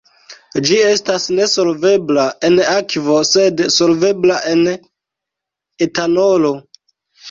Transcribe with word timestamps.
Ĝi 0.69 0.77
estas 0.91 1.27
nesolvebla 1.39 2.25
en 2.51 2.57
akvo 2.79 3.21
sed 3.35 3.65
solvebla 3.79 4.43
en 4.57 4.69
etanolo. 5.91 6.57